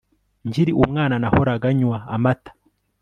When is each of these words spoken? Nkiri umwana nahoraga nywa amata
Nkiri 0.47 0.71
umwana 0.83 1.15
nahoraga 1.21 1.67
nywa 1.77 1.97
amata 2.15 2.51